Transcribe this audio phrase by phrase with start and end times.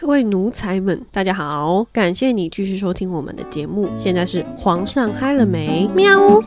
[0.00, 1.82] 各位奴才们，大家好！
[1.92, 3.90] 感谢你继续收听我们的节目。
[3.98, 5.88] 现在是皇上嗨了没？
[5.88, 6.40] 喵！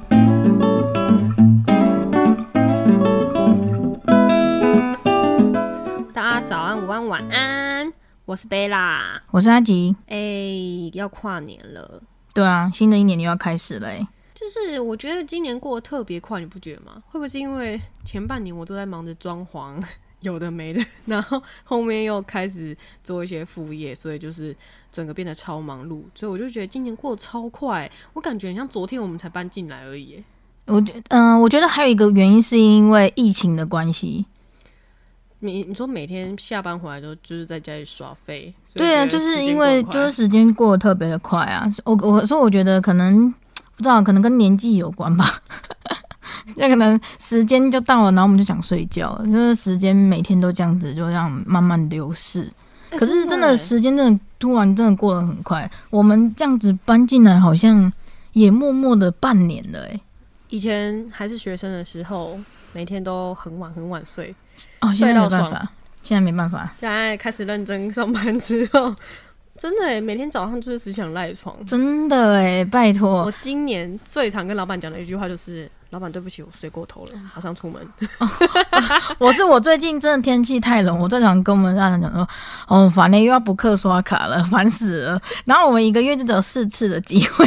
[6.13, 7.91] 大家早安、午安、晚安，
[8.23, 9.21] 我是贝拉。
[9.31, 9.97] 我是阿吉。
[10.07, 12.01] 哎，要跨年了，
[12.33, 14.07] 对啊，新的一年又要开始了、欸。
[14.33, 17.03] 就是我觉得今年过得特别快，你不觉得吗？
[17.07, 19.83] 会不会是因为前半年我都在忙着装潢，
[20.21, 24.55] 有的没的，然后后面又开始做一些副业，所以就是
[24.91, 30.23] 整个变得超忙碌，所以我就觉得今年过得超快，我感觉很像昨天我们才搬进来而已。
[30.65, 34.25] 我觉，嗯、我觉得还有一个原因是因为疫情的关系。
[35.39, 41.67] 你你说每天下班回来都就是在家里耍废，对啊，就是因为就是时间过得特别的快啊。
[41.83, 43.27] 我我说我觉得可能
[43.75, 45.41] 不知道，可能跟年纪有关吧。
[46.55, 52.51] 就可能时间就到了，然后我们就想睡觉了，就是时间每天都这样子，就这样慢慢流逝。
[52.89, 57.91] 哎可是真的时间真的突然真的过得很快，我们这样子搬进来，好像
[58.33, 60.01] 也默默的半年了、欸，
[60.49, 62.37] 以前还是学生的时候，
[62.73, 64.35] 每天都很晚很晚睡，
[64.81, 65.71] 哦，现在没办法，
[66.03, 68.93] 现在没办法，现在开始认真上班之后，
[69.57, 71.55] 真的耶每天早上就是只想赖床。
[71.65, 73.23] 真的哎，拜托。
[73.23, 77.85] 我，今年最常跟老板讲的一句话就是：“老板，对不起，我睡过头了，马上出门。
[79.19, 82.27] 我是我最近真的天气太冷，我最常跟我们家人讲说，
[82.67, 85.21] 哦，烦了，又要补课刷卡了， 烦死了。
[85.43, 87.45] 然后我们一个月就只有四次的机会，”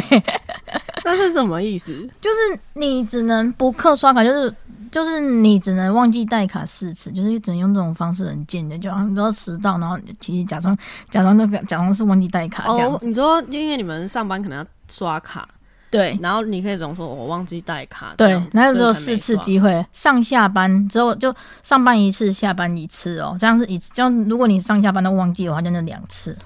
[1.03, 1.91] 那是什么意思？
[2.21, 4.53] 就是你只能补课刷卡，就是
[4.91, 10.77] 就是你只能忘记带卡四次，就是只能用这种方式很贱的，就好像都要迟到，然后其实假装
[11.09, 13.07] 假装那个假装是忘记带卡这样哦，子。
[13.07, 15.49] 你说因为你们上班可能要刷卡，
[15.95, 26.37] 对然后你可以总说我忘记带卡，这对样，然后只有四次刷机会，上下班之后就上班一次，下班一次哦，这样是一这样，如果你上下班都忘记的话，就那两次。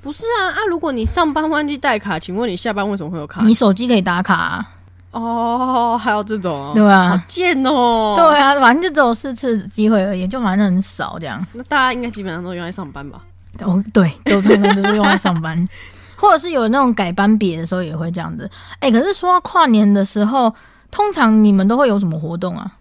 [0.00, 0.58] 不是啊啊！
[0.70, 3.42] 如果你上班忘记带卡，请问你下班为什么会有卡？
[3.44, 4.70] 你手机可以打卡、啊，
[5.10, 8.14] 哦，还有这种哦，对吧、好贱哦。
[8.16, 11.44] 对啊，反正就只有四次机会而已，就反正很少这样。
[11.52, 13.20] 那大家应该基本上都用来上班吧？
[13.62, 15.68] 哦，对，都通常都是用来上班，
[16.18, 18.50] 或者是有那种改班别的时候也会这样子。
[18.80, 20.52] 哎、可是说到跨年的时候，
[20.90, 22.76] 通常你们都会有什么活动啊？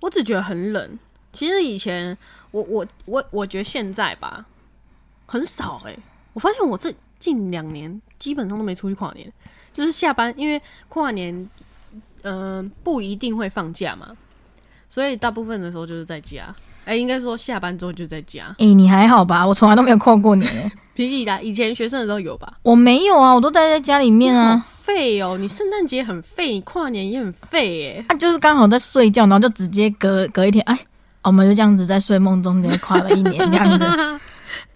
[0.00, 0.98] 我只觉得很冷。
[1.32, 2.16] 其实以前
[2.50, 4.44] 我我我我觉得现在吧
[5.26, 5.96] 很少哎、
[6.34, 9.32] 我发现我这近两年基本上都没出去跨年，
[9.72, 11.48] 就是下班，因为跨年
[12.22, 14.16] 嗯、不一定会放假嘛，
[14.90, 16.54] 所以大部分的时候就是在家。
[16.86, 18.54] 哎、应该说下班之后就在家。
[18.58, 19.46] 哎、你还好吧？
[19.46, 22.54] 我从来都没有跨过年、欸，霹雳啦，以前学生的时候有吧？
[22.62, 24.66] 我没有啊，我都待在家里面好啊。
[24.70, 25.36] 废哦！
[25.36, 28.04] 你圣诞节很废，你跨年也很废哎。
[28.08, 30.78] 啊，就是刚好在睡觉，然后就直接隔隔一天，哎，
[31.22, 33.84] 我们就这样子在睡梦中间跨了一年这样子。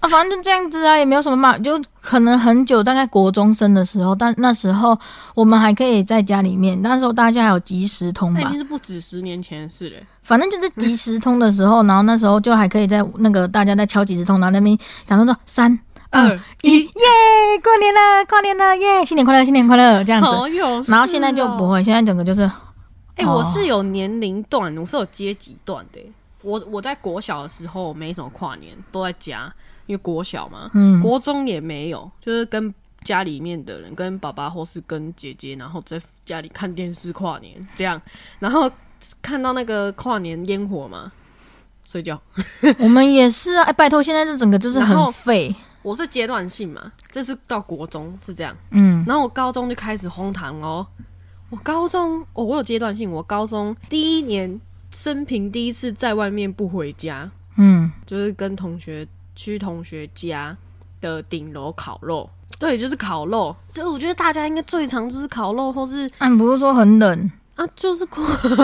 [0.00, 4.98] 啊，反正就这样子啊，也没有什么嘛，就可能很久，大概国中生的时候，但那时候
[5.34, 10.02] 我们还可以在家里面，那时候大家还有即时通嘛那已经，是不止十年前的事嘞。
[10.22, 15.78] 反正就是即时通的时候，然后那时候就还可以在那个大家在敲即时通，然后那边讲说说三
[16.10, 16.90] 二二一，耶，
[17.62, 20.28] 过年了，跨年了，耶，新年快乐，新年快乐这样子。
[20.90, 22.42] 然后现在就不会，现在整个就是
[23.16, 26.12] 哎、哦我是有年龄段，我是有阶级段的欸。
[26.42, 29.52] 我我在国小的时候没什么跨年，都在家，
[29.90, 30.70] 因为国小嘛。
[30.74, 38.00] 嗯，国中也没有，就是跟家里面的人，跟爸爸或是跟姐姐，然后在家里看电视跨年这样，
[38.38, 38.70] 然后
[39.20, 41.10] 看到那个跨年烟火嘛，
[41.84, 42.20] 睡觉。
[42.78, 45.52] 我们也是啊，哎，拜托，现在这整个就是很废，
[45.82, 50.86] 我是阶段性嘛，这是到国中是这样，嗯，然后我高中就开始荒唐哦。
[51.48, 53.10] 我高中，哦，我有阶段性。
[53.10, 54.60] 我高中第一年
[54.92, 59.04] 生平第一次在外面不回家，嗯，就是跟同学
[59.40, 60.54] 去同学家
[61.00, 62.28] 的顶楼烤肉。
[62.58, 63.56] 对，就是烤肉。
[63.72, 67.30] 就我觉得大家应该最常就是烤肉，或是啊，你不是说很冷？
[67.54, 68.22] 啊，就是过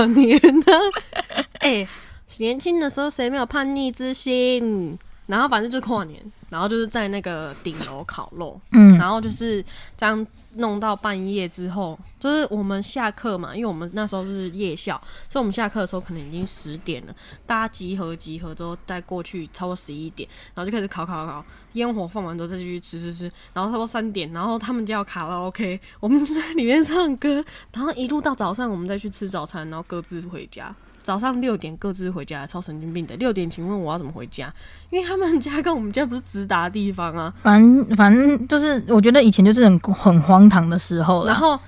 [0.08, 0.72] 年呢、
[1.60, 1.88] 哎、
[2.36, 4.98] 年轻的时候谁没有叛逆之心？
[5.26, 6.20] 然后反正就是跨年，
[6.50, 9.64] 然后就是在那个顶楼烤肉，嗯然后就是
[9.96, 17.14] 这样弄到半夜之后，就是我们下课嘛，因为我们那时候是夜校，所以我们下课的时候可能已经十点了，
[17.46, 21.44] 大家集合集合之后再过去，超过十一点，然后就开始烤烤烤，
[21.74, 30.74] 烟火放完之后再继续吃吃吃，然后差不多三点，然后他们就要卡拉 OK，我们就在里面唱歌，然后一路到早上，我们再去吃早餐，然后各自回家。
[31.06, 33.14] 早上六点各自回家，超神经病的。
[33.14, 34.52] 六点，请问我要怎么回家？
[34.90, 37.32] 因为他们家跟我们家不是直达地方啊。
[37.38, 41.26] 反正反正就是，我觉得以前就是很很荒唐的时候啦。
[41.30, 41.60] 然后，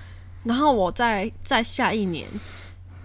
[0.43, 2.27] 然后我在在下一年，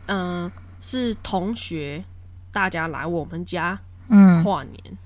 [0.07, 0.51] 嗯、
[0.81, 2.05] 是同学
[2.51, 3.79] 大家来我们家
[4.09, 4.99] 嗯，跨年，嗯，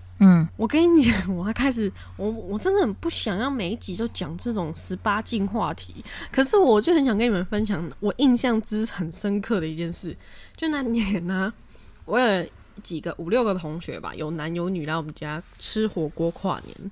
[0.56, 10.16] 我跟你讲， 我还开始，我我真的很不想要每一集都讲这种十八禁话题，可是我就很想跟你们分享我印象之很深刻的一件事，
[10.56, 11.52] 就那年呢、
[12.04, 12.46] 我有
[12.82, 16.90] 几个五六个同学吧，有男有女来我们家吃火锅跨年，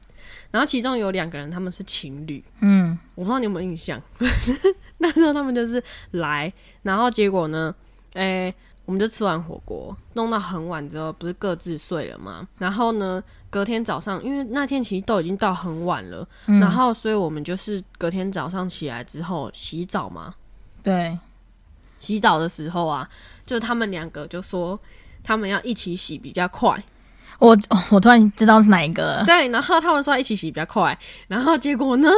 [0.50, 4.00] 然后其中有两个人他们是情侣，嗯，我不知道你有没有印象，
[4.99, 5.82] 那时候他们就是
[6.12, 6.52] 来，
[6.82, 7.75] 然后结果呢，
[8.14, 8.55] 诶、
[8.86, 12.46] 我们就吃完火锅，弄到很晚之后，不是各自睡了吗？
[12.56, 16.60] 然后呢，隔天早上，因为那天其实都已经到很晚了，嗯。
[16.60, 20.34] 然后所以我们就是隔天早上起来之后洗澡嘛，
[20.84, 21.18] 对，
[21.98, 23.08] 洗澡的时候啊，
[23.44, 24.78] 就他们两个就说
[25.24, 26.80] 他们要一起洗比较快，
[27.40, 29.24] 我哦我突然知道是哪一个了。
[29.26, 30.96] 对，然后他们说要一起洗比较快，
[31.26, 32.08] 然后结果呢，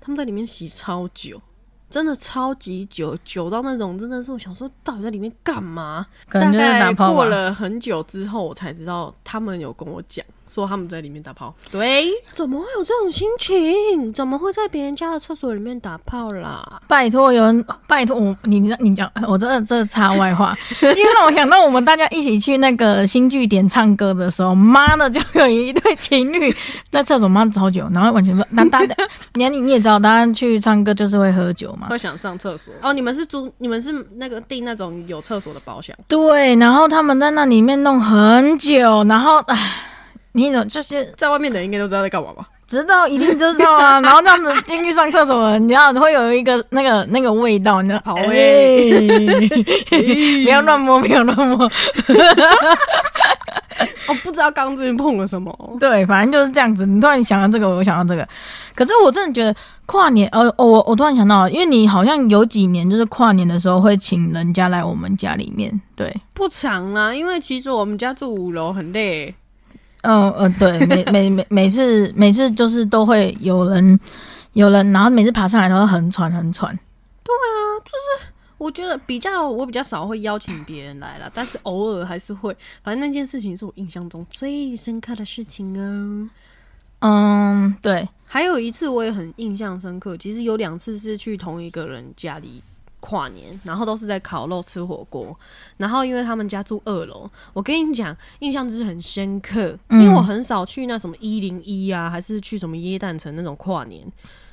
[0.00, 1.42] 他们在里面洗超久，
[1.90, 6.06] 真的超级久，久到那种真的是我想说，到底在里面干嘛？
[6.30, 11.54] 大概过了很久之后，我才知道他们有跟我讲说他们在里面打炮。
[11.70, 14.12] 对，怎么会有这种心情？
[14.12, 16.80] 怎么会在别人家的厕所里面打炮啦？
[16.88, 20.52] 拜托，有人拜托我，你你你讲，我这这插外话，
[20.82, 26.54] 因为让我想到我们大家一起去那个新据点唱歌的时候，妈的，就有一对情侣
[26.90, 28.94] 在厕所妈超久，然后完全不，那大家，
[29.34, 32.92] 你你你也知道，大家去唱歌就是会喝酒嘛，会想上厕所哦？
[32.92, 33.52] 你们是租？
[33.58, 35.96] 你们是那个订那种有厕所的包厢？
[36.08, 39.56] 对，然后他们在那里面弄很久，然后唉，
[40.32, 42.48] 你怎就是在外面的人应该都知道在干嘛吧？
[42.66, 48.00] 知道一定知道啊， 然后这样子进去上厕所，你知道会有一个那个那个味道，你知道？
[48.04, 49.48] 好哎味
[50.44, 51.64] 不要乱摸，不要乱摸。
[54.06, 55.52] 哦，不知道刚之前碰了什么。
[55.80, 56.86] 对，反正就是这样子。
[56.86, 58.28] 你突然想到这个，我想到这个。
[58.74, 59.52] 可是我真的觉得
[59.86, 69.34] 跨年，呃，哦、我我突然想到，因为你好像有几年就是跨年的时候会请人家来我们家里面，对，不长啊，因为其实我们家住五楼，很累。
[70.02, 73.98] 嗯呃对，每每每每次每次就是都会有人
[74.54, 76.74] 有人，然后每次爬上来都会很喘很喘。
[77.22, 77.52] 对啊，
[77.84, 82.56] 就是我觉得比较我比较少会邀请别人来了，但是偶尔还是会。
[82.82, 86.28] 反正那件事情是我印象中最深刻的事情哦。
[87.00, 92.62] 嗯，对，还有一次我也很印象深刻，其实有两次是去同一个人家里
[93.00, 95.36] 跨年，然后都是在烤肉吃火锅。
[95.76, 104.06] 然后因为他们家住二楼，我跟你讲，印象是很深刻，因为我很少去那什么一零一啊，还是去什么耶诞城那种跨年，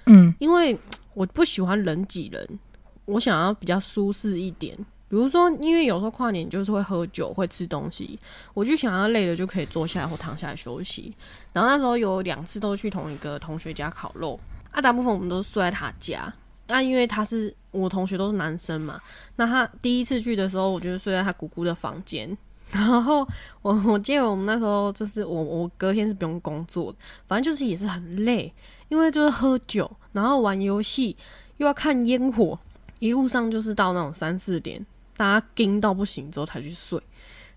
[0.05, 0.77] 嗯因为
[1.13, 2.59] 我不喜欢人挤人，
[3.05, 4.77] 我想要比较舒适一点。
[5.09, 8.19] 比如说，因为有时候跨年就是会喝酒、会吃东西，
[8.53, 11.15] 我就想要累了就可以坐下来或躺下来休息。
[11.53, 14.37] 然后那时候有两次都去同一个同学家烤肉，
[14.71, 16.33] 啊，大部分我们都是睡在他家。
[16.67, 18.99] 那、因为他是我同学都是男生嘛，
[19.35, 22.37] 那他第一次去的时候，我就睡在他姑姑的房间。
[22.69, 23.25] 然后
[23.61, 28.53] 我我记得我们那时候就是我我隔天是不用工作的，反正就是也是很累，
[28.89, 31.15] 因为就是喝酒，然后玩游戏，
[31.57, 32.59] 又要看烟火，
[32.99, 34.85] 一路上就是到那种三四点，
[35.15, 37.01] 大家惊到不行之后才去睡。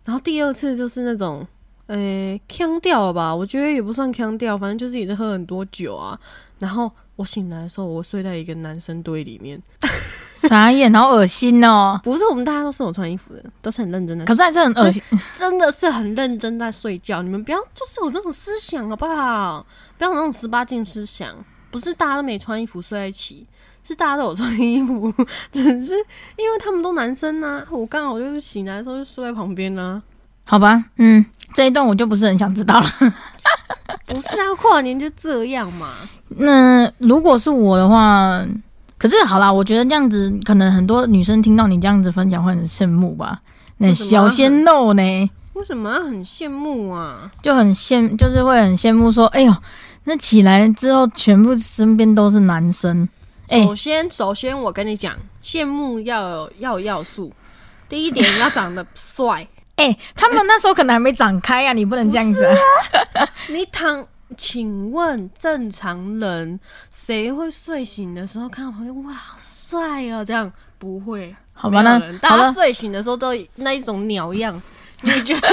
[0.04, 1.44] 然后第二次就是那种，
[1.86, 3.34] 呃，腔调吧？
[3.34, 6.16] 我觉得也不算腔调，反正就是也是喝很多酒啊。
[6.60, 6.88] 然后
[7.20, 9.60] 我醒来的时候，我睡在一个男生堆里面，
[10.34, 12.00] 傻眼，好恶心哦。
[12.02, 15.02] 不是我们大家都是有穿衣服的，都是很认真的可是还是很恶心，
[15.36, 17.22] 真的是很认真在睡觉。
[17.22, 19.66] 你们不要就是有那种思想好不好？
[19.98, 21.34] 不要有那种十八禁思想。
[21.70, 23.46] 不是大家都没穿衣服睡在一起，
[23.84, 25.12] 是大家都有穿衣服，
[25.52, 25.94] 只是
[26.36, 30.02] 因为他们都男生呐、我刚好就是醒来的时候就睡在旁边呢、
[30.46, 30.86] 好吧？
[30.96, 32.86] 嗯，这一段我就不是很想知道了。
[34.06, 35.88] 不是啊，跨年就这样嘛。
[36.28, 38.44] 那如果是我的话，
[38.98, 43.40] 可是好啦，我觉得这样子，可能很多女生听到你这样子分享会很羡慕吧。
[43.78, 47.30] 那小鲜肉呢，为什么要很羡慕啊？
[47.42, 49.54] 就很羡，就是会很羡慕说，哎呦，
[50.04, 53.08] 那起来之后全部身边都是男生，
[53.48, 57.32] 哎、首先，首先我跟你讲，羡慕要有要有要素。
[57.88, 59.46] 第一点，要长得帅。
[59.80, 63.26] 哎、他们那时候可能还没长开啊，你不能这样子、啊。
[63.48, 64.06] 你躺，
[64.36, 66.60] 请问正常人
[66.90, 70.22] 谁会睡醒的时候看到旁边哇好帅哦？
[70.24, 74.60] 这样不会，好吧，那大家，睡醒的时候都那一种鸟样，
[75.00, 75.48] 你觉得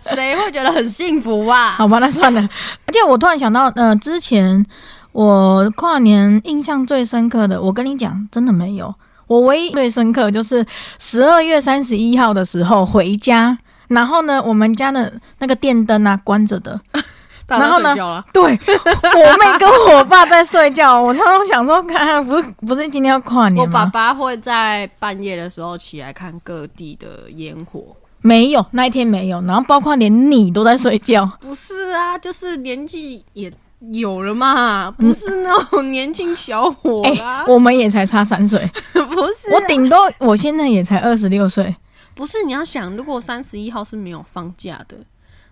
[0.00, 1.70] 谁会觉得很幸福啊？
[1.78, 2.40] 好吧，那算了。
[2.40, 4.64] 而且我突然想到，呃，之前
[5.12, 8.94] 我跨年印象最深刻的，我跟你讲，真的没有。
[9.26, 10.64] 我唯一最深刻就是
[10.98, 13.58] 十二月三十一号的时候回家，
[13.88, 16.80] 然后呢，我们家的那个电灯啊关着的，
[17.48, 17.94] 然后呢
[18.32, 23.72] 对 我妹跟我爸在睡觉，我常常想说，看不是不是今天要跨年我？
[23.72, 27.96] 爸爸会在半夜的时候起来看各地的烟火。
[28.20, 31.30] 没有，那一天没有，然后包括连你都在睡觉。
[31.40, 33.50] 不是啊，就是年纪也
[33.92, 37.02] 有了嘛，不是那种年轻小伙
[37.46, 41.74] 我们也才差三岁， 不是我顶多我现在也才二十六岁。
[42.18, 44.96] 不是你要想，如果三十一号是没有放假的，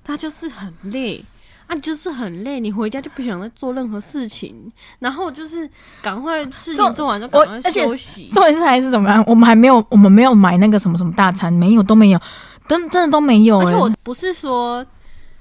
[0.02, 1.24] 他就是很累。
[1.68, 5.68] 啊，就是很累，你回家就不想再做任何事情，然后就是
[6.02, 8.30] 赶快事情做完就赶快休息。
[8.32, 9.22] 重点是还是怎么样？
[9.28, 12.20] 我们还没有，我们没有买那个什么什么大餐，没有都没有，
[12.68, 13.64] 真真的都没有、欸。
[13.64, 14.84] 而且我不是说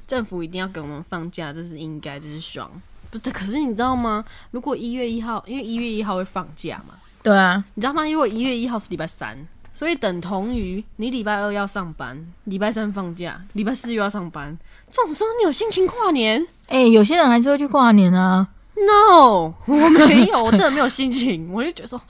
[0.07, 2.71] 政府一定要给我们放假，这是应该，这是爽。
[3.11, 4.25] 不是，可是你知道吗？
[4.49, 8.07] 如果一月一号，因为一月一号会放假嘛，对啊，你知道吗？
[8.07, 9.37] 因为一月一号是礼拜三，
[9.75, 14.57] 所以等同于你礼拜二要上班，礼拜三放假，礼拜四又要上班。
[14.89, 18.47] 这种时候你有心情跨年哎、有些人还是会去跨年啊。
[18.73, 21.51] ？No，我没有，我真的没有心情。
[21.51, 22.01] 我就觉得说，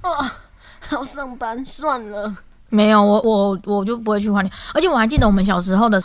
[0.00, 0.10] 啊，
[0.92, 2.34] 要上班算了。
[2.70, 4.50] 没有，我我我就不会去跨年。
[4.72, 6.02] 而且我还记得我们小时候的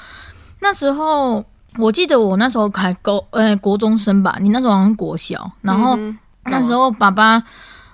[0.59, 1.41] 那时候，
[1.77, 7.41] 我记得我那时候还高呃国中生吧，你那时候好像国小，然后嗯那时候爸爸。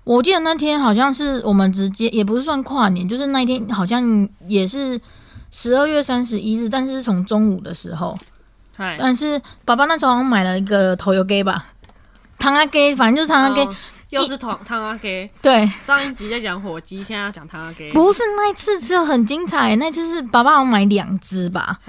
[0.03, 4.99] 我记得那天好像是我们直接也不是算跨年，就是那一天好像也是
[5.51, 8.17] 十二月三十一日，但是是从中午的时候。
[8.75, 11.67] 嗨，但是爸爸那时候好像买了一个头油给吧，
[12.39, 13.63] 汤阿给，反正就是汤阿给。
[13.63, 13.75] 哦
[14.11, 15.31] 又是汤汤阿给。
[15.41, 17.93] 对，上一集在讲火鸡，现在要讲汤阿给。
[17.93, 21.79] 不是那一次只有很精彩，那次是爸爸好像买两只吧，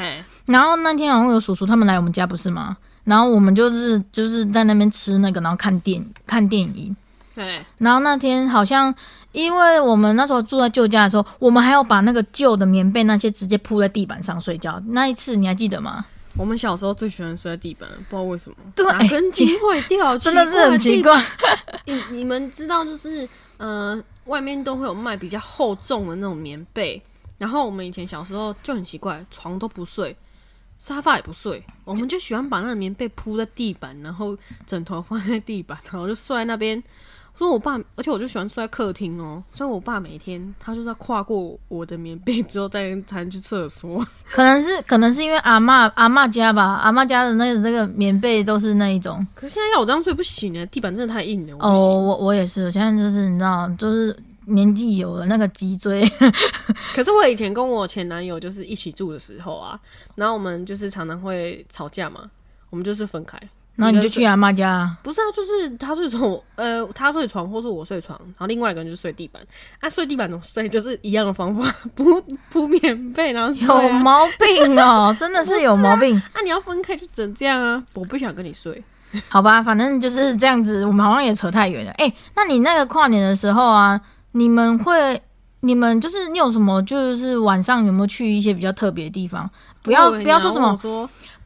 [0.47, 2.77] 然后那天好像有叔叔他们来我们家不是吗？
[3.03, 6.95] 然后我们就是就是在那边吃那个，然后看电看电影。
[7.35, 8.95] 嘿，然后那天好像，
[9.33, 14.83] 因为我们那时候住在旧家的时候，我们还要把那个旧的棉被那些直接铺在地板上睡觉。
[14.89, 16.05] 那一次你还记得吗？
[16.37, 18.57] 我们小时候最喜欢睡在地板了，不知道为什么。
[18.75, 21.13] 对哪根筋坏掉，真的是很奇怪。
[21.13, 21.59] 怪。
[21.87, 27.03] 你你们知道，就是呃，外面都会有卖比较厚重的那种棉被，
[27.39, 30.17] 然后我们以前小时候就很奇怪，床都不睡，
[30.79, 34.37] 沙发也不睡，我们就喜欢把那个棉被铺在地板，然后
[34.67, 36.83] 枕头放在地板，然后就睡在那边。
[37.39, 44.07] 说我爸，而且我就喜欢睡在客厅哦，所以我爸每天他就是要跨过我的棉被之后再才能去厕所。
[44.31, 49.27] 可能是可能是因为阿嬷阿嬷家吧，阿嬷家的那个那个棉被都是那一种。
[49.35, 51.57] 可是现在要我这样睡不行哎，地板真的太硬了。
[51.59, 56.07] 哦，我我也是，现在就是你知道，就是年纪有了那个脊椎，
[56.95, 59.79] 可是我以前跟我前男友就是一起住的时候啊，
[60.15, 62.31] 然后我们就是常常会吵架嘛，
[62.71, 63.41] 我们就是分开。
[63.77, 64.97] 然后你就去阿妈家啊。
[65.03, 69.43] 不是啊，就是他睡床， 呃，他睡床或是我睡床，然后另外一个人就睡地板。
[69.81, 70.69] 啊，睡地板怎么睡？
[70.69, 71.65] 就是一样的方法，
[71.97, 73.53] 铺铺棉被，然后。
[73.83, 76.17] 有毛病哦， 真的是有毛病。
[76.17, 77.83] 啊，你要分开就只能这样啊！
[77.95, 78.83] 我不想跟你睡。
[79.29, 81.93] 好吧，反正就是这样子，我们好像也扯太远了。
[81.93, 84.01] 哎、那你那个跨年的时候啊，
[84.33, 85.21] 你们会，
[85.61, 89.49] 你们就是你有什么，就是晚上有没有去一些比较特别的地方？
[89.83, 90.77] 不要不要说什么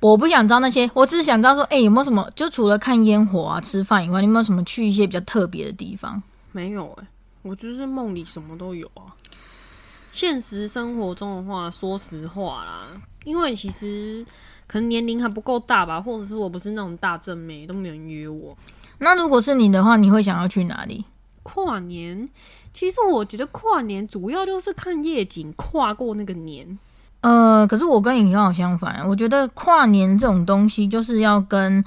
[0.07, 6.23] 我，不想知道那些，我只是想知道说，哎、有没有什么，就除了看烟火啊、吃饭以外，你有没有什么去一些比较特别的地方？
[6.53, 7.07] 没有哎、
[7.43, 9.11] 我就是梦里什么都有啊。
[10.13, 12.87] 现实生活中的话，说实话啦，
[13.25, 14.25] 因为其实
[14.69, 18.57] 可能年龄还不够大吧，或者是我不是那种大正妹，都没有人约我。
[18.99, 21.05] 那如果是你的话，你会想要去哪里？
[21.43, 22.29] 跨年，
[22.73, 26.79] 其实我觉得跨年主要就是看夜景，跨过那个年。
[27.27, 31.85] 呃，可是我跟你刚好相反，我觉得跨年这种东西就是要跟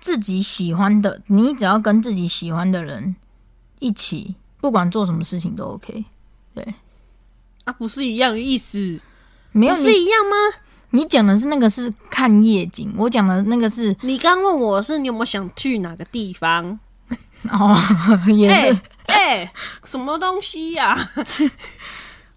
[0.00, 3.14] 自己喜欢的，你只要跟自己喜欢的人
[3.80, 6.06] 一起，不管做什么事情都 OK。
[6.54, 6.74] 对
[7.64, 8.98] 啊，不是一样的意思？
[9.52, 10.36] 没有是一样吗？
[10.92, 16.80] 你讲的是那个是看夜景，我讲的那个是你刚问我是你有没有想去哪个地方？
[17.52, 17.76] 哦，
[18.34, 19.52] 也哎是、哎、
[19.84, 20.96] 什么东西呀、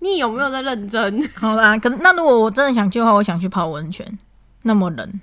[0.01, 1.21] 你有没有在认真？
[1.39, 1.77] 好啦。
[1.77, 4.19] 可是那如果我真的想去的话，我想去泡温泉，
[4.63, 5.21] 那么冷。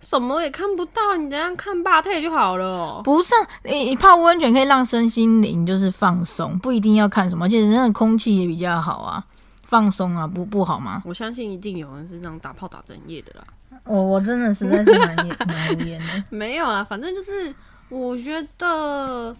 [0.00, 3.00] 什么也看不到，你这样看霸退就好了哦。
[3.02, 9.24] 不是、啊，你你泡温泉可以让身心灵就是放松，不一定要看什么，而且那个空气也比较好啊，
[9.62, 11.02] 放松啊，不不好吗？
[11.06, 13.46] 我相信一定有人是这种打炮打整夜的啦。
[13.84, 16.24] 我我真的实在是蛮蛮无言的。
[16.28, 17.54] 没有啦，反正就是
[17.88, 19.34] 我觉得，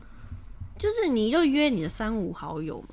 [0.78, 2.88] 就是你就约你的三五好友嘛，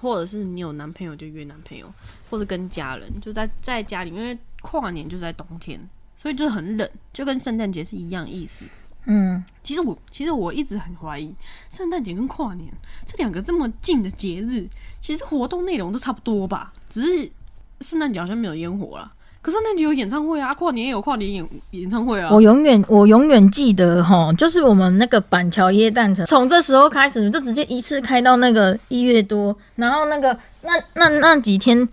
[0.00, 1.92] 或者是你有男朋友就约男朋友，
[2.30, 5.80] 或者跟家人就在在家里，因为跨年就是在冬天，
[6.16, 8.64] 所以就是很冷，就跟圣诞节是一样意思。
[9.04, 11.34] 嗯，其实我其实我一直很怀疑，
[11.70, 12.72] 圣诞节跟跨年
[13.06, 14.68] 这两个这么近的节日，
[15.00, 17.30] 其实活动内容都差不多吧，只是
[17.80, 19.12] 圣诞节好像没有烟火啦。
[19.42, 22.28] 可是那集有演唱会啊，跨年也有跨年演演唱会啊。
[22.30, 31.88] 我永远我永远记得哈，就是我们那个板桥耶诞城，从这时候开始就直接一次开到那个一月多，然后那个那那那几天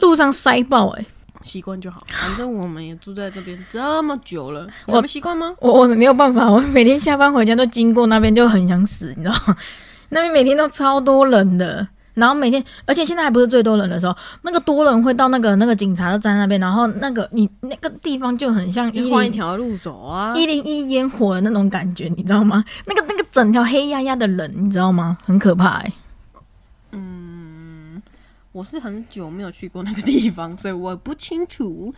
[0.00, 1.06] 路上塞爆哎、
[1.42, 2.02] 习惯就好。
[2.08, 5.54] 反正我们也住在这边这么久了，我我们习惯吗？
[5.60, 9.56] 我我没有办法，我每天下班回家都经过那边，就很想死，你知道吗？
[10.10, 20.32] 那边每天都超多人的，然后每天，而且现在还不是最多人的时候，那个多人会到那个那个警察都站在那边，然后那个你那个地方就很像一你换一零条路走啊！
[20.34, 22.64] 一零一烟火的那种感觉，你知道吗？
[22.86, 25.18] 那个那个整条黑压压的人，你知道吗？
[25.24, 25.82] 很可怕
[26.92, 28.00] 嗯、
[28.52, 31.92] 我是很久没有去过那个地方，所以我不清楚。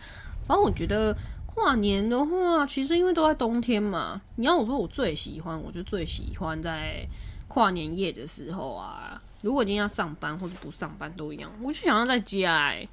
[0.47, 7.07] 反正我觉得跨年的话，其实因为都在冬天嘛，你要我说我最喜欢，我就最喜欢在
[7.47, 9.21] 跨年夜的时候啊。
[9.47, 12.85] 如果今天要上班或者不上班都一样，我就想要在家哎、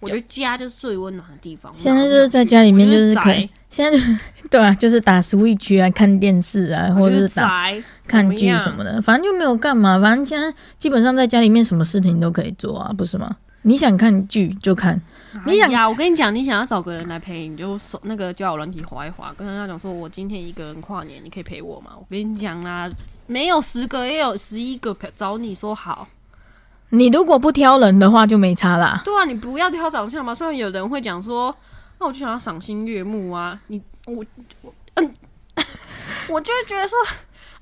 [0.00, 1.72] 我觉得家就是最温暖的地方。
[1.74, 4.04] 现在就是在家里面就是可以以，，现在就
[4.50, 8.84] 对啊，就是打 Switch 啊，看电视啊，或者是打宅看剧什么。
[8.84, 9.98] 的，反正就没有干嘛。
[9.98, 13.34] 反正现在基本上在家里面什么事情都可以做啊，不是吗？
[13.62, 15.00] 你想看剧就看，
[15.46, 21.90] 你想哎呀，我跟你讲，你想要找个人来陪，你就手那个交友软体划一划，跟他讲说，我今天一个人跨年，你可以陪我吗？
[21.98, 22.88] 我跟你讲啦，
[23.26, 26.06] 没有十个也有十一个陪找你说好。
[26.90, 29.02] 你如果不挑人的话就没差啦。
[29.04, 30.32] 对啊，你不要挑长相嘛。
[30.32, 31.54] 虽然有人会讲说，
[31.98, 34.24] 那我就想要赏心悦目啊，你我
[34.62, 35.14] 我嗯，
[36.30, 36.96] 我就会觉得说，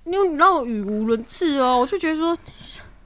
[0.05, 2.37] 你你让我语无伦次哦，我就觉得说，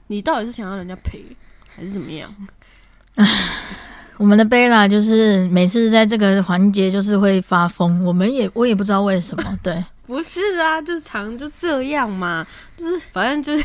[0.08, 1.24] 你到底是想要人家陪
[1.68, 2.34] 还是怎么样？
[4.18, 9.44] 我们的贝拉就是每次在这个环节就是会发疯，我们也我也不知道为什么。
[9.62, 12.46] 对，不是啊，就常就这样嘛，
[12.76, 13.64] 就是反正就是，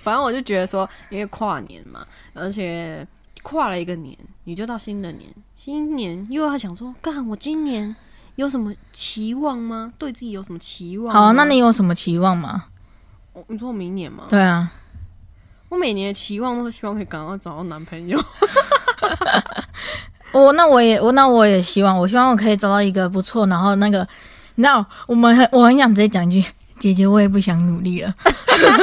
[0.00, 3.06] 反正我就觉得说，因为跨年嘛，而且
[3.42, 7.94] 跨了一个年，你就到新的年，新年又要想说，干我今年
[8.36, 9.92] 有什么期望吗？
[9.98, 11.20] 对自己有什么期望吗？
[11.20, 12.64] 好，那你有什么期望吗？
[13.34, 14.24] 我你说我明年吗？
[14.30, 14.72] 对啊，
[15.68, 18.18] 我每年的期望都是希望可以赶快找到男朋友。
[20.32, 24.06] 我那我也我那我也希望，我希望我可以找到一个不错，然后那个，
[24.56, 26.48] 那我们很我很想直接讲一句，
[26.78, 28.14] 姐姐我也不想努力了，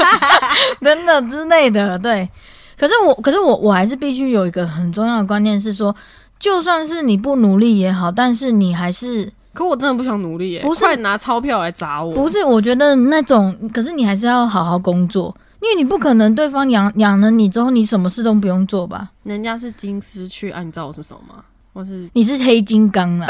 [0.82, 2.28] 真的之类的，对。
[2.76, 5.96] 可是我可是我我还是必须有一个很重要的观念是说，
[6.40, 12.12] 就算是你不努力也好，但是你还是可我真的不想努力耶，不是快拿钞票来砸我。
[12.14, 12.44] 不是？
[12.44, 19.12] 我觉得那种，可是你还是要好好工作，因为你不可能对方养养了你之后，你什么事都不用做吧？
[19.24, 21.44] 人家是金丝雀，按照是什么吗？
[21.72, 23.28] 我是你是黑金刚啊，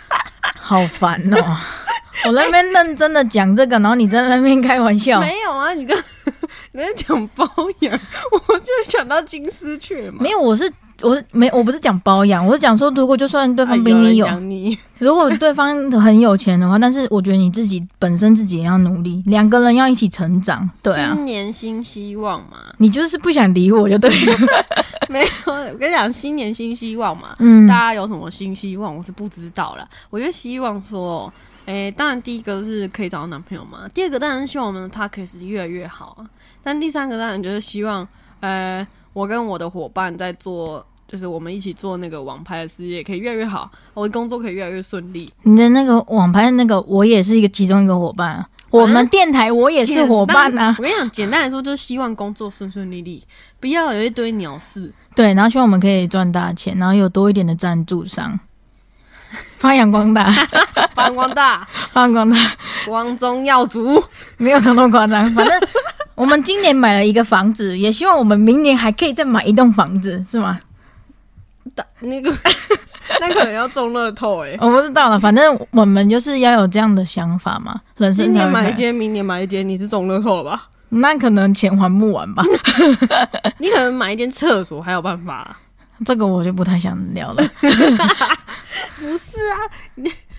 [0.58, 1.56] 好烦哦！
[2.26, 5.74] 我在那边认真的讲这个，然后你在那边开玩笑，没有啊？
[5.74, 5.96] 你刚
[6.72, 7.46] 你在讲包
[7.80, 7.92] 养，
[8.32, 10.18] 我就想到金丝雀嘛。
[10.20, 10.68] 没有，我是
[11.02, 21.12] 我是没我不是讲包养，我是讲说，如果就算对方比你有，哎养你，如果对方很有钱的话，但是我觉得你自己本身自己也要努力，两个人要一起成长，对啊。
[21.14, 22.58] 新年新希望嘛。
[22.78, 24.38] 你就是不想理我就对了，
[25.08, 27.34] 没有，我跟你讲，新年新希望嘛。
[27.38, 29.86] 嗯大，家有什么新希望，我是不知道啦。
[30.10, 31.32] 我就希望说，
[31.66, 36.24] 诶、当然第一个是可以找到男朋友嘛，第二个当然是希望我们的 p a r k a s 越来越好啊。
[36.62, 38.06] 但第三个当然就是希望，
[38.40, 45.32] 呃，我跟我的伙伴在做，就是我们一起做那个网拍的事业可以越来越好，我的工作可以越来越顺利。
[45.44, 48.46] 你的那个网拍那个，我也是一个其中一个伙伴啊。
[48.68, 53.24] 我们电台我也是伙伴啊，我跟你讲，简单来说就是希望工作顺顺利利，
[53.58, 54.92] 不要有一堆鸟事。
[55.14, 58.38] 对，然后希望我们可以赚大钱，然后有多一点的赞助商，
[59.56, 60.30] 发扬光大，
[60.94, 62.36] 发扬光大，发扬光大，
[62.84, 64.04] 光宗耀祖。
[64.36, 65.24] 没有那么夸张。
[65.32, 65.58] 反正
[66.16, 70.58] 我们今年买了一个房子，也希望我们明年还可以再买一栋房子，是吗？
[71.74, 72.32] 打 那个，
[73.20, 78.34] 那可能要中乐透哎、 我不知道了，反正我们就是要有这样的想法嘛，人生今。
[78.34, 80.68] 年买一间，明年买一间，你是中乐透了吧？
[80.88, 82.42] 那可能钱还不完吧，
[83.58, 85.54] 你可能买一间厕所还有办法、
[86.04, 87.42] 这个我就不太想聊了。
[87.60, 89.58] 不是啊，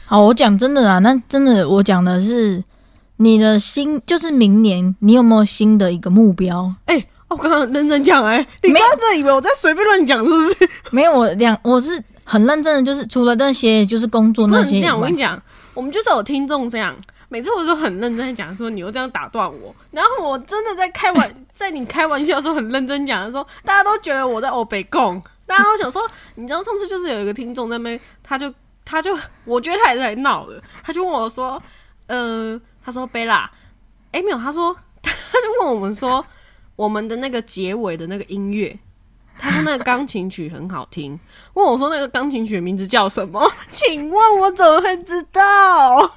[0.06, 2.64] 好，我讲真的啊，那真的我讲的是
[3.18, 6.74] 你的新，就是明年你有没有新的一个目标？
[6.86, 10.70] 哎、我刚刚认真讲哎、你没刚刚真以为我在随便乱讲是不是？
[10.92, 15.42] 没有，我两我是很认真的，就是除了那些就是工作那些我跟你，讲，
[15.74, 16.96] 我们就是有听众这样，
[17.30, 26.02] 每次我都很认真的讲说，你又这样打断我，然后我真的在开玩， 在你开玩笑的时候很认真讲的时候，大家都觉得我在欧北贡，大家都想说，
[26.36, 28.54] 你知道上次就是有一个听众在那边，他就
[28.86, 31.62] 他就我觉得他也是来闹的，他就问我说，
[32.08, 33.52] 呃，他说贝拉，
[34.14, 34.74] 哎、没有，他说
[35.04, 36.26] 他就问我们说，
[36.78, 38.80] 我们的那个结尾的那个音乐。
[39.38, 41.20] 他说那个钢琴曲很好听，
[41.54, 43.52] 问我说那个钢琴曲的名字叫什么？
[43.70, 46.10] 请问我怎么会知道？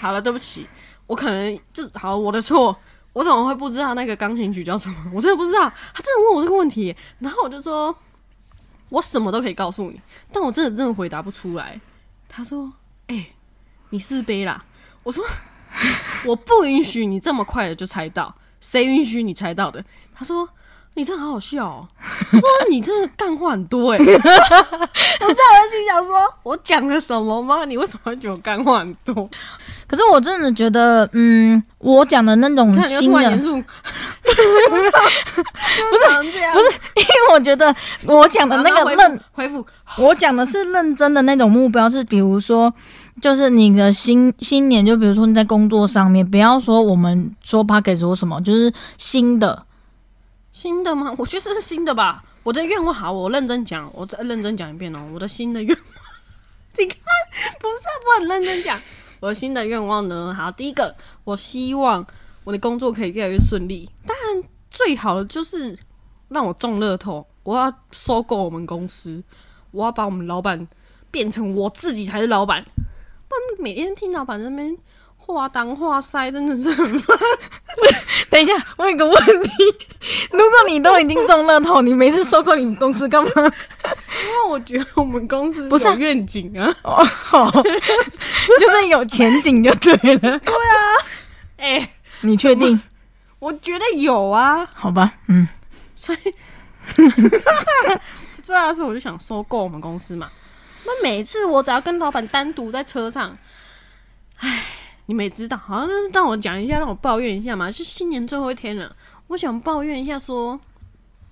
[0.00, 0.66] 好了，对不起，
[1.06, 2.76] 我可能就好我的错，
[3.12, 4.96] 我怎么会不知道那个钢琴曲叫什么？
[5.14, 5.72] 我真的不知道。
[5.94, 7.96] 他真的问我这个问题，然后我就说，
[8.88, 10.00] 我什么都可以告诉你，
[10.32, 11.80] 但我真的真的回答不出来。
[12.28, 12.72] 他说
[13.06, 13.28] ：“哎、
[13.90, 14.64] 你是杯啦。”
[15.04, 15.24] 我说
[16.24, 20.48] ：“我不允许你这么快的就猜到， 谁允许你猜到的？”他说
[20.94, 21.88] ：“你真的好好笑哦。
[22.32, 25.28] ”我说：“你真的干话很多哎、 我是我
[25.72, 27.64] 心想说，我讲了什么吗？
[27.64, 29.28] 你为什么会觉得我干话很多？
[29.86, 39.66] 可是我真的觉得，嗯，我讲的那种新的，不是这样，不是因为我觉得我讲的那个认，回复
[39.98, 42.72] 我讲的是认真的那种目标，是比如说，
[43.20, 49.66] 就是你的新新年，就比如说你在工作上面，不要说我们说 p o c k e 说什么，就是新的，
[50.50, 51.14] 新的吗？
[51.18, 52.24] 我觉得是新的吧。
[52.42, 55.06] 我的愿望好，我认真讲，我再认真讲一遍哦。
[55.12, 55.84] 我的新的愿望，
[56.78, 56.96] 你看，
[57.60, 58.80] 不是我很认真讲。
[59.20, 60.34] 我的新的愿望呢？
[60.34, 62.06] 好，第一个，我希望
[62.44, 63.90] 我的工作可以越来越顺利。
[64.06, 65.78] 当然，最好的就是
[66.28, 69.22] 让我中乐透，我要收购我们公司，
[69.72, 70.66] 我要把我们老板
[71.10, 72.64] 变成我自己才是老板。
[73.30, 74.76] 不然每天听老板在那边
[75.16, 77.16] 话当话塞，真的是很烦。
[78.28, 79.50] 等一下，我有个问题，
[80.32, 83.30] 如果你都已经中乐透，你每次收购你们公司干嘛？
[83.36, 86.74] 因为我觉得我们公司不是愿景啊。
[86.82, 90.38] 哦，好，就是有前景就对了。
[90.40, 90.74] 对啊
[91.58, 91.90] 哎、
[92.22, 92.80] 你确定？
[93.38, 95.46] 我觉得有啊，好吧，嗯，
[95.94, 96.34] 所以，
[98.42, 100.28] 这要是我就想收购我们公司嘛。
[100.92, 103.38] 那每次我只要跟老板单独在车上，
[104.38, 104.64] 唉，
[105.06, 107.70] 你们也知道，好像是让我讲一下，让我抱怨一下嘛。
[107.70, 108.96] 是新年最后一天了，
[109.28, 110.58] 我想抱怨一下说。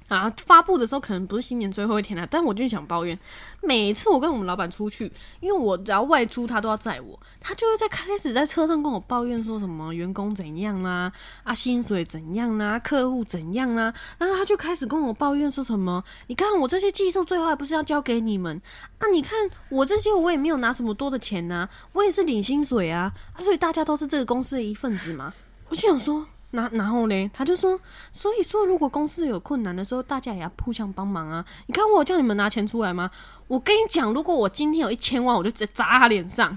[0.08, 3.18] 啊，发布的时候可能不是新年最后一天了，但我就想抱怨，
[3.62, 11.12] 每次我跟我们老板出去，因为我只要外出，他都要载我，他就会在开始在车上跟我抱怨说什么员工怎样啦、
[11.44, 18.60] 啊，薪水怎样啦、客户怎样啦、然后他就开始跟我抱怨说什么，你看我这些技术最后还不是要交给你们
[18.98, 19.06] 啊？
[19.12, 25.34] 你看我这些我也没有拿什么多的钱呐、我也是领薪水啊，啊，所以大家都是这个公司的一份子嘛。
[25.68, 26.26] 我就想说。
[26.50, 27.78] 然然后呢，他就说，
[28.12, 31.44] 所以说如果公司有困难的时候，大家也要互相帮忙啊。
[31.66, 33.10] 你看我叫你们拿钱出来吗？
[33.48, 36.56] 我跟你讲，如果我今天有一千万，我就直接砸他脸上。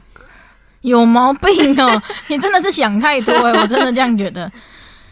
[0.82, 2.02] 有毛病哦！
[2.28, 4.52] 你真的是想太多哎、我真的这样觉得。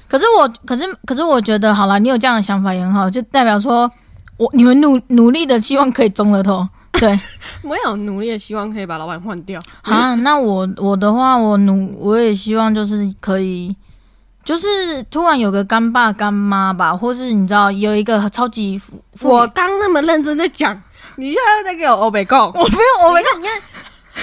[0.08, 3.92] 可是我，可是，可是我觉得，好了，你有这样的想法也很好，就代表说
[4.38, 6.68] 我你们努努力的希望可以中了头。
[6.94, 7.20] 对
[7.62, 9.62] 我有努力的希望可以把老板换掉。
[9.84, 13.76] 啊，那我我的话，我努我也希望就是可以，
[14.44, 18.82] 就是突然有个干爸干妈吧，或是你知道有一个超级
[19.22, 20.82] 我刚那么认真的讲，
[21.18, 22.48] 你现在在给我欧北告。
[22.48, 23.22] 我没有，我没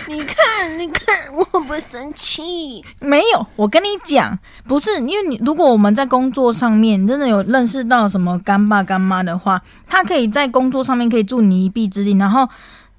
[0.09, 2.85] 你看，你看，你看，我不生气。
[3.00, 12.46] 没有，我跟你讲，不是因为你，如果我们在工作上面真的有认识到什么干爸干妈的话，他可以在工作上面可以助你一臂之力，然后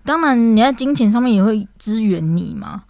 [0.04, 2.84] 当然你在金钱上面也会支援你嘛。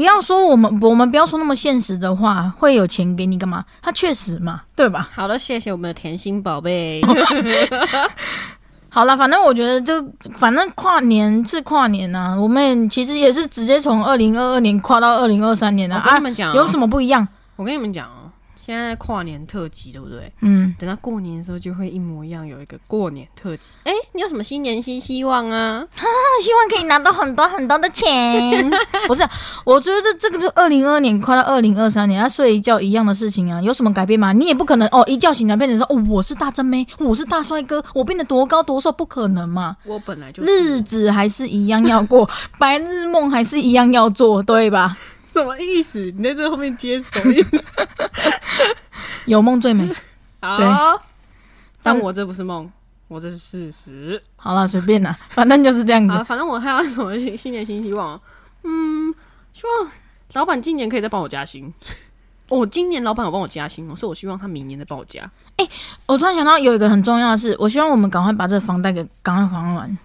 [0.00, 3.62] 不要说我们，我们不要说那么现实的话，会有钱给你干嘛？
[3.82, 5.10] 他确实嘛，对吧？
[5.14, 7.02] 好的，谢谢我们的甜心宝贝。
[8.88, 17.28] 好了，反正我觉得就反正跨年是跨年呐、我们其实也是直接从二零二二年跨到二零二三年的，啊我跟你，们讲、哦，有什么不一样？
[17.56, 18.19] 我跟你们讲哦，
[18.62, 20.30] 现在跨年特辑对不对？
[20.42, 23.70] 嗯，等到过年的时候就会一模一样，有一个过年特辑。
[23.84, 25.82] 哎、你有什么新年新希望啊？
[26.42, 28.70] 希望可以拿到很多很多的钱。
[29.08, 29.26] 不是，
[29.64, 34.32] 我觉得这个就二零二二年快到二零二三年，要睡一觉一样的事情啊，有什么改变吗？
[34.34, 39.76] 你也不可能哦，一觉醒来变成说哦，我是大真妹，我是大帅哥，我变得多高多瘦，不可能嘛。
[39.86, 44.98] 我本来就日子还是一样要过， 白日梦还是一样要做，对吧？
[45.32, 45.98] 什么意思？
[46.16, 47.64] 你在这后面接什么意思？
[49.26, 49.86] 有梦最美。
[49.86, 49.96] 对
[50.40, 51.00] 好，
[51.82, 52.70] 但我这不是梦，
[53.08, 54.22] 我这是事实。
[54.36, 56.24] 好了，随便啦，反正就是这样好，子。
[56.24, 58.20] 反正我还有什么新新年新希望？
[58.64, 59.14] 嗯，
[59.52, 59.90] 希望
[60.32, 61.72] 老板今年可以再帮我加薪。
[62.48, 65.30] 哦，今年老板有帮我加薪哦，所以我希望他明年再帮我加。
[65.56, 65.68] 哎
[66.06, 69.98] 我突然想到有一个很重要的事，我希望我们赶快把这个房贷给赶快还完。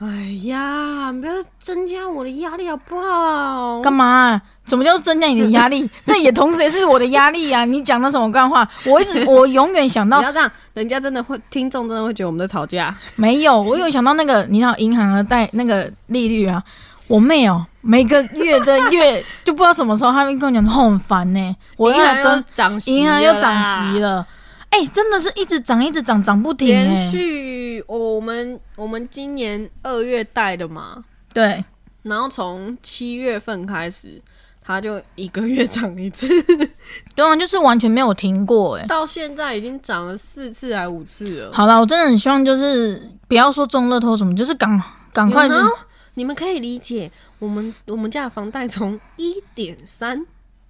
[0.00, 0.06] 哎
[0.44, 3.82] 呀，不要增加我的压力好不好？
[3.82, 5.86] 干嘛啊、什么叫做增加你的压力？
[6.06, 7.66] 那也同时也是我的压力啊！
[7.66, 8.66] 你讲的什么干话？
[8.86, 12.96] 我一直 我永远想到不要这样，人家真的会，听众真的会觉得我们在吵架。
[13.16, 16.62] 没有，我有想到那个，你知道银行的贷那个利率啊，
[17.06, 24.26] 我妹哦，每个月的月就不知道什么时候，他们跟我讲说哦很烦呢、我要来跟涨息，银行又涨息，了，
[24.70, 31.04] 哎、真的是一直涨一直涨，涨不停哎、连续、哦我们我们今年二月贷的嘛，
[31.34, 31.62] 对，
[32.02, 34.22] 然后从七月份开始
[34.62, 36.28] 它就一个月涨一次，
[37.14, 38.86] 对啊，就是完全没有停过哎。
[38.86, 41.52] 到现在已经涨了四次还五次了。
[41.52, 44.80] 好了，我真的很希望就是不要说中乐透什么，就是赶
[45.12, 45.78] 赶快就 You know？
[46.14, 50.24] 你们可以理解我们我们家的房贷从一点三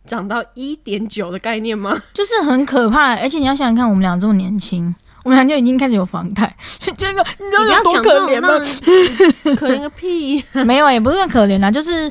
[0.07, 1.97] 涨到一点九的概念吗？
[2.13, 8.49] 就是很可怕，而且你要想想看，我们俩这么年轻，我们俩就已经开始有房贷， 就觉得你知道有多可怜吗？
[9.57, 10.43] 可怜个屁！
[10.65, 12.11] 没有，也不是很可怜啦，就是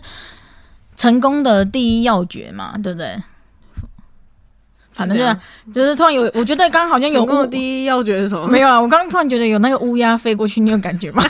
[0.96, 3.22] 成功的第一要诀嘛，对不对？
[4.92, 5.38] 反正就是
[5.74, 8.48] 就是突然有，我觉得刚刚好像有成功第一要诀是什么？
[8.48, 11.24] 没有啊，我刚刚突然觉得有那个乌鸦飞过去，你有感觉吗？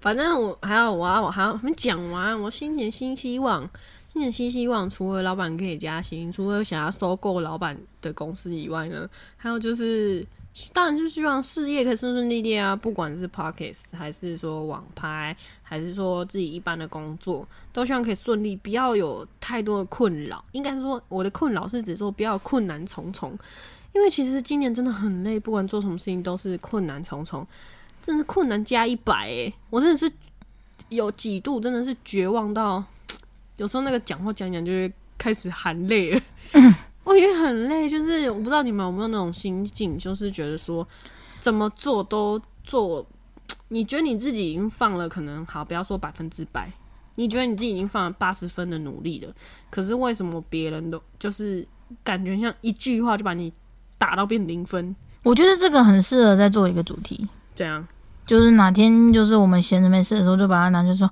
[0.00, 3.66] 反正我还有我要我还要还没讲完，我新年新希望，
[4.14, 10.26] 新年新希望，除了老板可以加薪，除了想要收购老板的公司以外呢，还有就是。
[10.72, 12.76] 当然，就希望事业可以顺顺利利啊！
[12.76, 20.44] 不管是 Pockets 还是说网拍，还是说自己一般的工作，都希望可以顺利，不要有太多的困扰。
[20.52, 23.36] 应该是说，我的困扰是指说不要困难重重，
[23.92, 27.44] 因为其实今年真的很累，不管做什么事情都是困难重重。
[28.00, 30.08] 真的是困难加一百诶，我真的是
[30.88, 32.84] 有几度真的是绝望到，
[33.56, 36.20] 有时候那个讲话讲讲就会开始含泪了。
[37.04, 40.86] 我也很累，就是我不知道你们有没有那种心境，就是觉得说
[41.38, 43.06] 怎么做都做，
[43.68, 46.72] 你觉得你自己已经放了，可能好不要说百分之百，
[47.16, 49.32] 你觉得你自己已经放了八十分的努力了，
[49.70, 51.66] 可是为什么别人都就是
[52.02, 53.52] 感觉像一句话就把你
[53.98, 54.96] 打到变零分？
[55.22, 57.86] 我觉得这个很适合再做一个主题，这样
[58.26, 61.10] 就是哪天就是我们闲着没事的时候，就把它拿去说，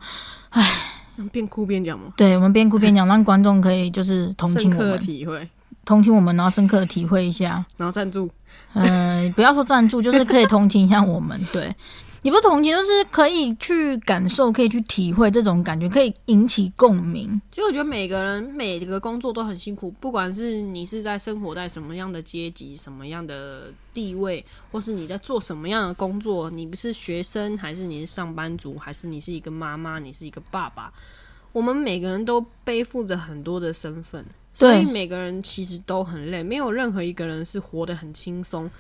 [1.30, 2.06] 边哭边讲吗？
[2.16, 5.48] 对我们边哭边讲，让观众可以就是同情我们，体会，
[5.84, 7.64] 同情我们，然后深刻的体会一下。
[7.76, 8.30] 然后赞助。
[8.74, 11.74] 呃，不要说赞助，就是可以同情一下我们，对，
[12.22, 17.40] 也不是同情，就是可以去感受，可以去体会这种感觉，可以引起共鸣。
[17.50, 30.92] 其实我觉得每个人每个工作都很辛苦，不管是你是在生活在什么样的阶级、什么样的地位，或是你在做什么样的工作，你不是学生，还是你是上班族，还是你是一个妈妈，你是一个爸爸，
[31.50, 38.70] 我们每个人都背负着很多的身份，所以每个人其实都很累，没有任何一个人是活得很轻松。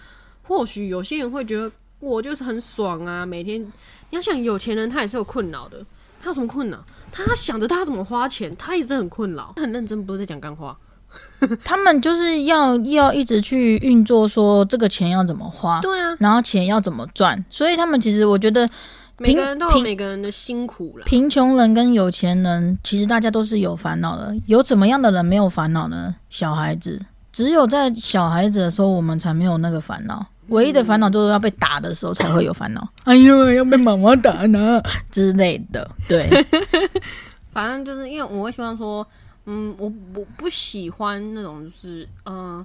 [0.44, 1.70] 或许有些人会觉得
[2.02, 3.70] 我就是很爽啊，每天你
[4.10, 5.78] 要想有钱人他也是有困扰的，
[6.20, 6.78] 他有什么困扰？
[7.12, 10.76] 他想着他怎么花钱，他也是很困扰，他很认真，不是在讲干话。
[11.62, 18.68] 他们就是要要一直去运作，说这个钱要怎么花，对啊，然后钱要怎么赚，所以他们其实我觉得
[19.18, 21.04] 每个人都有每个人的辛苦了。
[21.04, 24.34] 贫穷人跟有钱人，其实大家都是有烦恼的。
[24.46, 26.16] 有怎么样的人没有烦恼呢？
[26.30, 30.26] 小孩子，只有在小孩子的时候，我们才没有那个烦恼。
[30.48, 32.86] 唯一的烦恼就是要被打的时候才会有烦恼。
[33.04, 35.88] 哎呦，要被妈妈打呢之类的。
[36.08, 36.28] 对，
[37.52, 39.06] 反正就是因为我会希望说，
[39.46, 42.64] 嗯，我我不喜欢那种就是，嗯、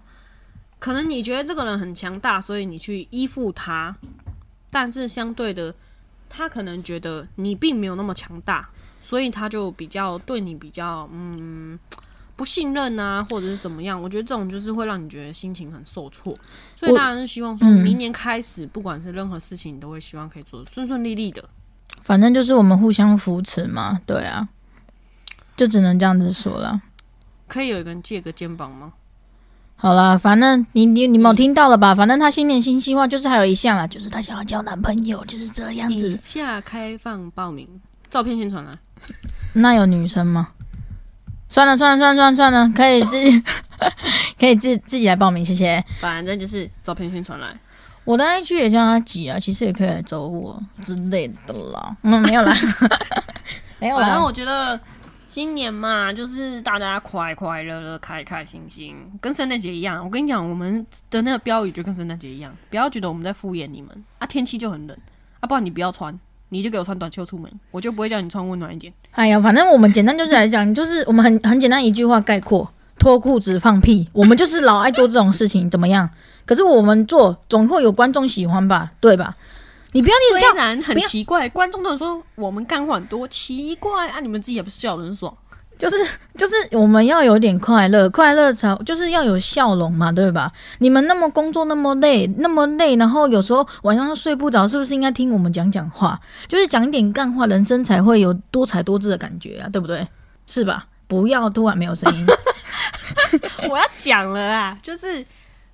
[0.80, 3.96] 可能你觉得这个人很强大，所以你去依附他，
[4.72, 5.74] 但是相对的，
[6.28, 11.78] 他可能觉得你并没有那么强大，所以他就比较对你比较嗯
[12.38, 14.02] 不信任啊，或者是怎么样。
[14.02, 16.34] 我觉得这种就是会让你觉得心情很受挫，
[16.76, 21.44] 所以我当然是希望说嗯明年开始，不管是任何事情，你都会希望可以做得顺顺利利的。
[22.02, 24.00] 反正就是我们互相扶持嘛。
[24.06, 24.48] 对啊，
[25.58, 26.82] 就只能这样子说了。
[27.48, 28.94] 可以有一个人借个肩膀吗？
[29.76, 31.94] 好啦，反正你你你们有听到了吧？
[31.94, 36.20] 反正他新年新希望就是还有一项啦，就是他想要交男朋友，就是这样以子。
[36.24, 37.68] 下开放报名，
[38.10, 38.78] 照片先传来。
[39.54, 40.50] 那有女生吗？
[41.50, 43.44] 算了算了算了算了算了，可以自己
[44.40, 45.84] 可以自自己来报名，谢谢。
[46.00, 47.48] 反正就是照片先传来。
[48.04, 51.96] 我的 IG 也叫阿吉啊，其实也可以来找我之类的啦。
[52.04, 52.56] 嗯，没有啦，
[53.80, 54.24] 没有反正啦。
[54.24, 54.80] 我觉得
[55.28, 60.02] 新年嘛，就是大家快快乐乐、开开心心，跟圣诞节一样。
[60.02, 64.26] 我跟你讲，我们的那个标语就跟圣诞节一样，不要觉得我们在敷衍你们啊。
[64.26, 64.98] 天气就很冷
[65.42, 66.18] 啊，不然你不要穿，
[66.50, 68.94] 你就给我穿短袖出门，我就不会叫你穿温暖一点。
[69.12, 74.08] 哎呀，反正我们简单就是来讲，就是我们很很简单一句话概括：脱裤子放屁。
[74.14, 76.10] 我们就是老爱做这种事情，怎么样？
[76.46, 79.36] 可是我们做总会有观众喜欢吧，对吧？
[79.94, 85.36] 你不要一直这样虽然很奇怪，观众都说我们干话很多，奇怪啊，你们自己也不是笑得很爽。
[85.78, 85.96] 就是
[86.36, 90.52] 就是我们要有点快乐，快乐才就是要有笑容嘛，对吧？
[90.80, 96.20] 你们那么工作那么累，那么累，然后有时候晚上都睡不着，是不是应该听我们讲讲话？
[96.48, 100.08] 就是讲一点干话，人生才会有多彩多姿的感觉啊，对不对？
[100.46, 100.88] 是吧？
[101.08, 102.26] 不要突然没有声音，
[103.70, 105.26] 我要讲了啊，就是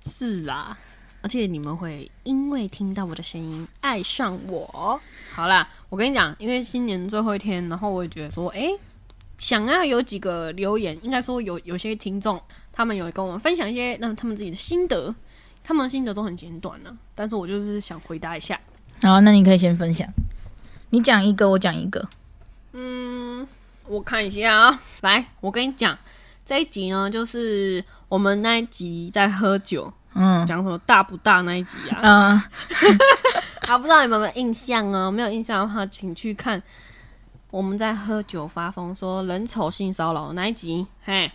[0.04, 0.76] 是啦，
[1.22, 5.00] 而且你们会因为听到我的声音爱上我。
[5.32, 8.70] 好啦，我跟你讲，因为新年最后一天，然后我也觉得说，诶，
[9.38, 12.40] 想要有几个留言，应该说有有些听众，
[12.72, 15.14] 他们有跟我们分享一些那他们自己的心得，
[15.62, 18.58] 他们的心得都很简短呢、但是我就是想回答一下。
[19.02, 20.08] 好，那你可以先分享，
[20.90, 22.08] 你讲一个，我讲一个。
[22.72, 23.46] 嗯，
[23.86, 25.98] 我看一下啊，来，我跟你讲，
[26.46, 32.40] 这一集呢，就是我们那一集在喝酒，嗯讲什么大不大那一集啊，嗯，
[33.68, 35.10] 啊，不知道你们有没有印象啊？
[35.10, 36.62] 没有印象的话，请去看
[37.54, 40.84] 我们在喝酒发疯说人丑性骚扰的那一集。
[41.04, 41.30] 嘿，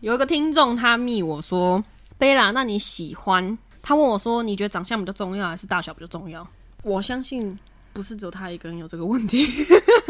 [0.00, 1.84] 有一个听众他密我说
[2.16, 6.48] ：“贝拉，那你喜欢？”他问我说：“你觉得长相比较重要，还是大小比较重要？”
[6.82, 7.58] 我相信
[7.92, 9.46] 不是只有他一个人有这个问题。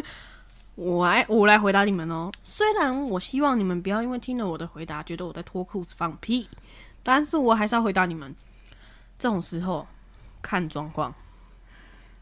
[0.77, 2.31] 我来，我来回答你们哦。
[2.41, 6.49] 虽然我希望你们不要因为听了我的回答，觉得我在脱裤子放屁，
[7.03, 8.33] 但是我还是要回答你们。
[9.19, 9.85] 这种时候
[10.41, 11.13] 看状况。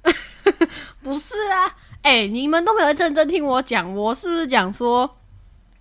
[1.03, 5.19] 不是啊，哎、你们都没有认真听我讲，我是不是讲说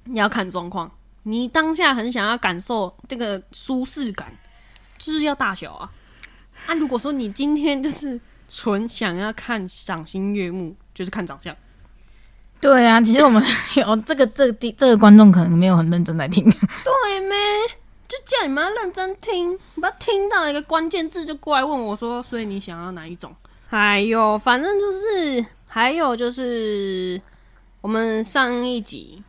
[0.06, 0.90] 你要看状况？
[1.22, 4.36] 你当下很想要感受这个舒适感，
[4.98, 5.88] 就是要大小啊。
[6.66, 11.56] 啊，如果说你今天就是纯想要看赏心悦目，就是看长相。
[12.60, 13.44] 对啊，其实我们
[13.78, 16.44] 有这个这个地这个观众可能没有很认真在听。
[16.44, 17.38] 对咩？
[18.08, 23.36] 就叫你们要认真听，不要听到一个关键字就过来问我说，所以你想要哪一种？
[23.70, 27.22] 哎呦，反正就是，还有就是，
[27.82, 29.22] 我们上一集，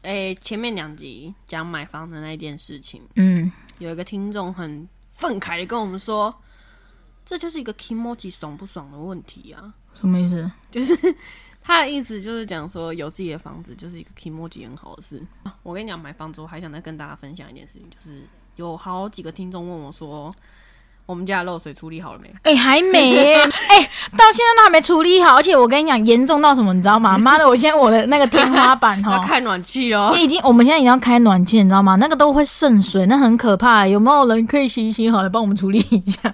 [0.00, 6.34] 诶、前面两集讲买房的那一件事情，嗯，有一个听众很愤慨的跟我们说，
[7.26, 9.74] 这就是一个 emoji 爽不爽的问题啊。
[10.00, 10.50] 什么意思？
[10.70, 10.96] 就是
[11.60, 15.22] 他的意思就是讲说，有自己的房子就是一个 emoji 很好的事。
[15.62, 18.22] 我跟你讲，买房子我还想再跟大家分享一件事情，就是
[18.56, 20.34] 有好几个听众问我说，
[21.06, 22.34] 我们家的漏水处理好了没？
[22.44, 23.34] 哎、还没耶、
[23.68, 23.78] 哎、
[24.16, 27.16] 到现在都还没处理好，而且我跟你讲，严重到什么，你知道吗？
[27.18, 30.14] 妈的，我现在我的那个天花板 哈，要开暖气哦。
[30.18, 31.96] 已经我们现在已经要开暖气，你知道吗？
[31.96, 33.86] 那个都会渗水，那很可怕。
[33.86, 36.32] 有没有人可以洗一洗好来帮我们处理一下？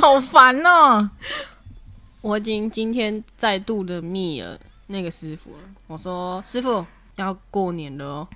[0.00, 1.08] 好烦哦、
[2.22, 6.84] 我已经今天再度的密了那个师傅了，我说师傅
[7.16, 8.28] 要过年了哦。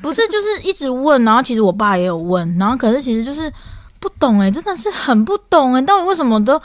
[0.00, 3.52] 不是，就是一直问，然后其实我爸也有问，然后可是其实就是
[4.00, 6.60] 不懂哎、真的是很不懂哎、到底为什么都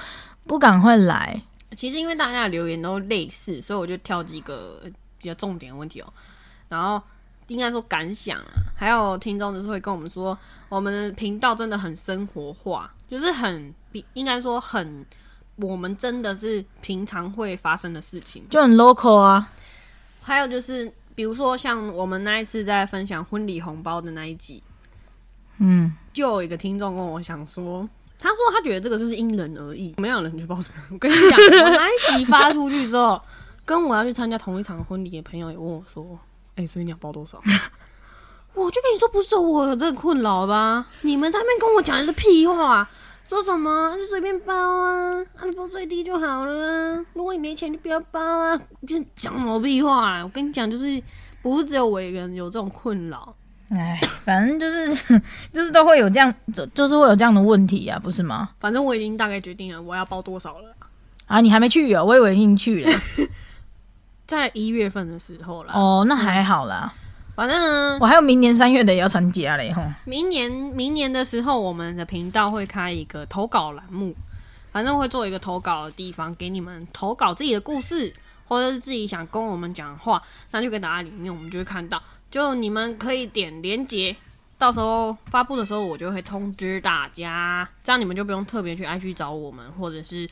[0.48, 1.40] 不赶快来？
[1.76, 4.82] 其实因为大家的留言都类似，所以我就挑几个
[5.20, 6.14] 比较重点的问题哦。
[6.70, 7.02] 然后
[7.48, 10.38] 应该说感想啊，还有听众就是会跟我们说，
[10.70, 15.06] 我们的频道真的很生活化，就是很比应该说很，
[15.58, 18.44] 我们真的是平常会发生的事情。
[18.50, 19.50] 就很 local 啊。
[20.22, 24.64] 还有就是，比如说像我们那一次在分享婚礼红包的那一集，
[25.58, 30.76] 嗯，就有一个听众跟我想说，他说他觉得这个就是因人而异，没有人去报什么。
[30.94, 33.22] 我跟你讲，我那一集发出去之后，
[33.66, 36.18] 跟我要去参加同一场婚礼的朋友也问我说
[36.56, 37.38] ：“哎、所以你要包多少？”
[38.56, 40.86] 我就跟你说，不是我有这个困扰吧？
[41.02, 42.90] 你们在那边跟我讲一个屁话，
[43.28, 47.04] 说什么就随便包啊，啊你包最低就好了。
[47.12, 51.04] 如果你没钱就不要包啊，就讲什么屁话、啊我跟你讲，就是
[51.42, 53.36] 不是只有我一个人有这种困扰。
[53.70, 58.50] 哎，反正就是 就是都会有这样，就就是会有这样的问题啊，不是吗？
[58.60, 60.76] 反正我已经大概决定了我要包多少了。
[61.26, 63.00] 啊，你还没去哦，我以为已经去了。
[64.28, 65.74] 在一月份的时候啦。
[65.74, 66.94] 哦，那还好啦，
[67.36, 69.82] 反正呢，我还有明年三月的也要参加嘞吼。
[70.04, 74.16] 明年明年的时候，我们的频道会开一个投稿栏目，
[74.72, 78.14] 反正会做一个投稿的地方，给你们投稿自己的故事，
[78.48, 82.02] 或者是自己想跟我们讲话，那就可以打在里面，我们就会看到。
[82.36, 84.14] 就你们可以点连接，
[84.58, 90.28] 到时候发布的时候，我就会通知大家，这样你们就不用特别去 IG 找我们，或者是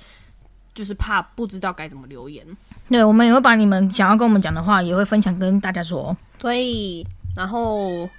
[0.74, 2.46] 就是怕不知道该怎么留言。
[2.90, 6.14] 对，我们也会把你们想要跟我们讲的话，也会分享跟大家说。
[6.38, 8.10] 对，然后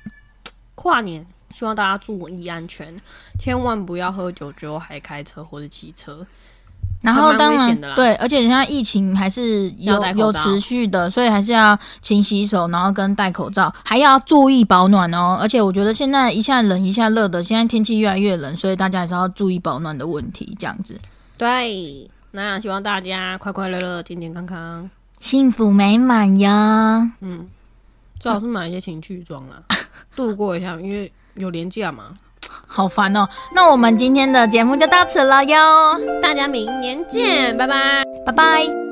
[0.75, 2.97] 跨年，希望大家注意安全，
[3.39, 6.27] 千万不要喝酒之后还开车或者骑车。
[7.05, 15.37] 然后当然对，而且现在疫情还是有有持续的，所以还是要勤洗手，然后跟戴口罩，还要注意保暖哦。
[15.41, 20.99] 而且我觉得现在一下冷一下热的，现在天气越来越冷，所以大家还是要注意保暖的问题，这样子
[21.37, 24.89] 对，那希望大家快快乐乐、健健康康。
[25.21, 27.13] 幸福美满呀。
[27.21, 27.47] 嗯，
[28.19, 29.63] 最好是买一些情趣装啦，
[30.17, 32.05] 度过一下，因为有年假嘛。
[32.67, 33.29] 好烦哦。
[33.55, 35.99] 那我们今天的节目就到此了哟。
[36.23, 38.05] 大家明年见拜拜。
[38.25, 38.85] 拜拜。